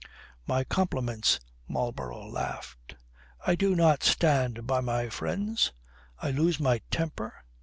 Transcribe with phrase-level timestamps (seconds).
[0.47, 2.95] "My compliments," Marlborough laughed.
[3.45, 5.73] "I do not stand by my friends?
[6.19, 7.31] I lose my temper?